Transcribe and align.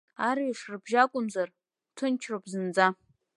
Арҩаш 0.27 0.59
рыбжьы 0.71 0.97
акәымзар, 1.03 1.49
ҭынчроуп 1.95 2.43
зынӡа. 2.51 2.87